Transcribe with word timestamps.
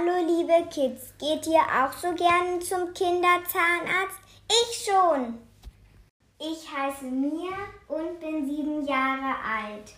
Hallo 0.00 0.24
liebe 0.26 0.66
Kids, 0.70 1.12
geht 1.18 1.46
ihr 1.46 1.60
auch 1.60 1.92
so 1.92 2.14
gerne 2.14 2.58
zum 2.60 2.94
Kinderzahnarzt? 2.94 4.20
Ich 4.48 4.84
schon. 4.86 5.38
Ich 6.38 6.66
heiße 6.72 7.04
Mia 7.04 7.56
und 7.88 8.18
bin 8.18 8.46
sieben 8.46 8.86
Jahre 8.86 9.34
alt. 9.44 9.92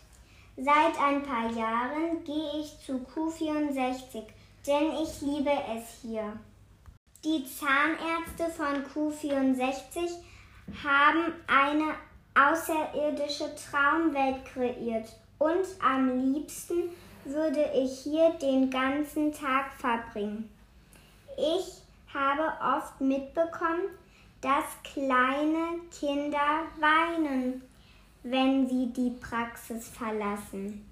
Seit 0.56 1.00
ein 1.00 1.22
paar 1.22 1.50
Jahren 1.52 2.24
gehe 2.24 2.60
ich 2.60 2.78
zu 2.84 2.94
Q64, 3.14 4.24
denn 4.66 4.92
ich 5.02 5.20
liebe 5.20 5.52
es 5.76 6.00
hier. 6.02 6.36
Die 7.24 7.44
Zahnärzte 7.44 8.50
von 8.50 8.84
Q64 8.84 10.16
haben 10.82 11.32
eine 11.46 11.94
außerirdische 12.34 13.54
Traumwelt 13.54 14.44
kreiert 14.46 15.12
und 15.38 15.66
am 15.80 16.32
liebsten 16.32 16.90
würde 17.24 17.64
ich 17.74 18.00
hier 18.00 18.30
den 18.40 18.70
ganzen 18.70 19.32
Tag 19.32 19.72
verbringen. 19.78 20.50
Ich 21.36 21.82
habe 22.12 22.52
oft 22.76 23.00
mitbekommen, 23.00 23.88
dass 24.40 24.64
kleine 24.82 25.80
Kinder 25.98 26.66
weinen, 26.80 27.62
wenn 28.22 28.68
sie 28.68 28.92
die 28.92 29.10
Praxis 29.20 29.88
verlassen. 29.88 30.84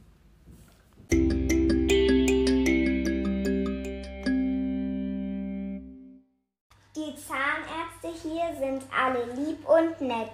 Die 6.97 7.15
Zahnärzte 7.17 8.13
hier 8.23 8.57
sind 8.59 8.83
alle 8.97 9.33
lieb 9.35 9.69
und 9.69 10.01
nett. 10.01 10.31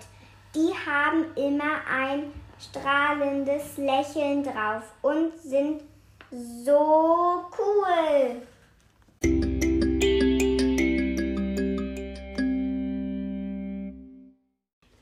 Die 0.55 0.73
haben 0.87 1.25
immer 1.37 1.81
ein 1.91 2.33
strahlendes 2.59 3.77
Lächeln 3.77 4.43
drauf 4.43 4.83
und 5.03 5.39
sind 5.39 5.83
so 6.31 7.45
cool. 7.59 8.43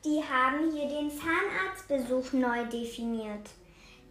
Die 0.03 0.23
haben 0.23 0.71
hier 0.71 0.87
den 0.87 1.11
Zahnarztbesuch 1.11 2.33
neu 2.33 2.65
definiert. 2.65 3.49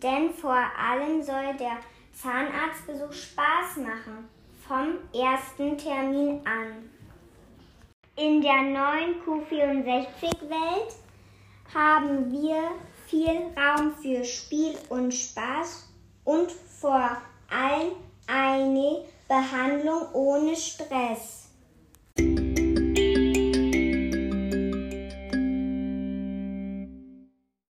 Denn 0.03 0.31
vor 0.31 0.63
allem 0.79 1.23
soll 1.23 1.55
der 1.59 1.79
Zahnarztbesuch 2.13 3.13
Spaß 3.13 3.77
machen, 3.79 4.29
vom 4.67 4.99
ersten 5.13 5.79
Termin 5.79 6.41
an. 6.47 6.91
In 8.17 8.41
der 8.41 8.63
neuen 8.63 9.23
Q64-Welt 9.25 10.95
haben 11.75 12.31
wir 12.31 12.73
viel 13.15 13.55
Raum 13.57 13.95
für 14.03 14.25
Spiel 14.25 14.75
und 14.89 15.15
Spaß 15.15 15.89
und 16.25 16.51
vor 16.51 17.17
allem 17.49 17.93
eine 18.27 19.05
Behandlung 19.29 20.13
ohne 20.13 20.57
Stress. 20.57 21.49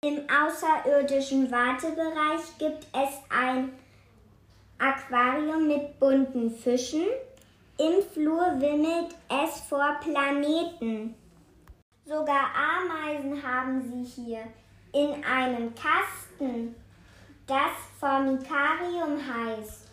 Im 0.02 0.27
außerirdischen 0.28 1.50
Wartebereich 1.50 2.58
gibt 2.58 2.86
es 2.92 3.08
ein 3.30 3.72
Aquarium 4.78 5.69
mit 5.69 5.98
bunten 5.98 6.50
Fischen. 6.50 7.06
Im 7.78 8.02
Flur 8.12 8.60
wimmelt 8.60 9.14
es 9.28 9.60
vor 9.60 9.98
Planeten. 10.02 11.14
Sogar 12.04 12.50
Ameisen 12.54 13.42
haben 13.42 13.80
sie 13.80 14.22
hier 14.22 14.44
in 14.92 15.24
einem 15.24 15.72
Kasten, 15.74 16.74
das 17.46 17.72
Formikarium 17.98 19.19
heißt. 19.19 19.88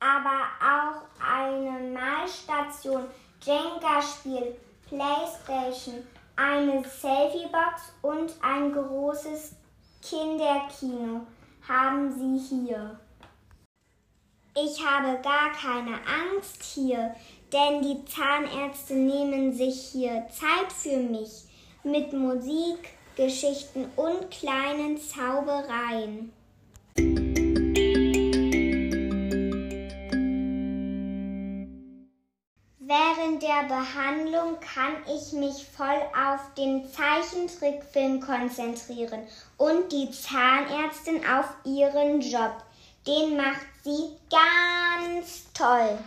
Aber 0.00 0.44
auch 0.60 1.02
eine 1.20 1.92
Malstation, 1.92 3.04
Jenga-Spiel, 3.42 4.56
Playstation, 4.88 6.06
eine 6.36 6.84
Selfie-Box 6.84 7.92
und 8.02 8.34
ein 8.42 8.72
großes 8.72 9.54
Kinderkino 10.02 11.26
haben 11.66 12.12
sie 12.12 12.38
hier. 12.38 12.98
Ich 14.56 14.86
habe 14.86 15.20
gar 15.20 15.50
keine 15.50 15.98
Angst 16.06 16.62
hier, 16.62 17.12
denn 17.52 17.82
die 17.82 18.04
Zahnärzte 18.04 18.94
nehmen 18.94 19.52
sich 19.52 19.88
hier 19.90 20.28
Zeit 20.30 20.72
für 20.72 20.96
mich 20.96 21.42
mit 21.82 22.12
Musik, 22.12 22.78
Geschichten 23.16 23.86
und 23.96 24.30
kleinen 24.30 24.96
Zaubereien. 24.96 26.32
Während 32.78 33.42
der 33.42 33.64
Behandlung 33.66 34.60
kann 34.60 35.02
ich 35.12 35.32
mich 35.32 35.66
voll 35.66 36.00
auf 36.14 36.54
den 36.56 36.84
Zeichentrickfilm 36.88 38.20
konzentrieren 38.20 39.26
und 39.56 39.90
die 39.90 40.12
Zahnärztin 40.12 41.22
auf 41.26 41.46
ihren 41.64 42.20
Job. 42.20 42.62
Den 43.06 43.36
macht 43.36 43.66
sie 43.82 44.16
ganz 44.30 45.44
toll. 45.52 45.98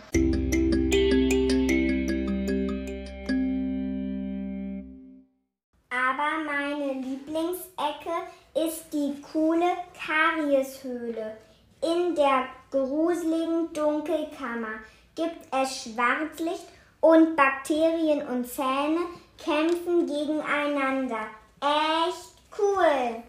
Aber 5.90 6.42
meine 6.44 6.94
Lieblingsecke 6.94 8.26
ist 8.66 8.92
die 8.92 9.14
coole 9.32 9.76
Karieshöhle. 9.94 11.36
In 11.82 12.16
der 12.16 12.48
gruseligen 12.72 13.72
Dunkelkammer 13.72 14.80
gibt 15.14 15.46
es 15.52 15.84
Schwarzlicht 15.84 16.66
und 17.00 17.36
Bakterien 17.36 18.26
und 18.26 18.48
Zähne 18.48 19.02
kämpfen 19.38 20.04
gegeneinander. 20.04 21.28
Echt 21.60 22.34
cool! 22.58 23.22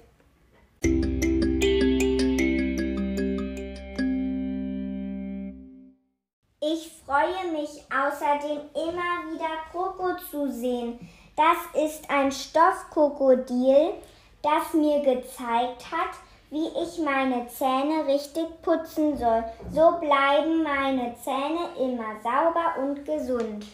Ich 6.61 6.91
freue 7.05 7.51
mich 7.53 7.69
außerdem 7.89 8.59
immer 8.73 9.31
wieder 9.31 9.63
Kroko 9.71 10.17
zu 10.29 10.51
sehen. 10.51 10.99
Das 11.37 11.85
ist 11.85 12.09
ein 12.09 12.29
Stoffkrokodil, 12.33 13.93
das 14.41 14.73
mir 14.73 14.99
gezeigt 14.99 15.89
hat, 15.89 16.17
wie 16.49 16.67
ich 16.67 16.97
meine 16.99 17.47
Zähne 17.47 18.05
richtig 18.07 18.61
putzen 18.61 19.17
soll. 19.17 19.45
So 19.71 19.99
bleiben 20.01 20.63
meine 20.63 21.15
Zähne 21.23 21.69
immer 21.77 22.19
sauber 22.21 22.83
und 22.83 23.05
gesund. 23.05 23.65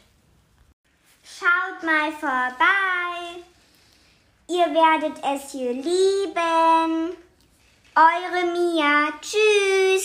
Schaut 1.23 1.81
mal 1.83 2.11
vorbei. 2.11 3.41
Ihr 4.47 4.67
werdet 4.75 5.17
es 5.23 5.51
hier 5.51 5.73
lieben. 5.73 7.17
Eure 7.95 8.45
Mia. 8.53 9.11
Tschüss. 9.21 10.04